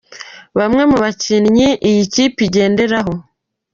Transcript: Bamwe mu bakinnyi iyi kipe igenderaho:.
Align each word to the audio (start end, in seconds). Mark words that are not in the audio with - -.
Bamwe 0.57 0.83
mu 0.89 0.97
bakinnyi 1.03 1.67
iyi 1.89 2.03
kipe 2.13 2.39
igenderaho:. 2.47 3.13